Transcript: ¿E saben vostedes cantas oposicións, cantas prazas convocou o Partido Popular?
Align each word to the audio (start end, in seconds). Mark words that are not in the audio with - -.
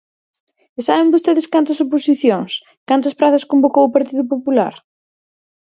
¿E 0.77 0.79
saben 0.87 1.13
vostedes 1.13 1.47
cantas 1.53 1.81
oposicións, 1.85 2.51
cantas 2.89 3.17
prazas 3.19 3.47
convocou 3.51 3.83
o 3.85 3.93
Partido 3.95 4.23
Popular? 4.33 4.73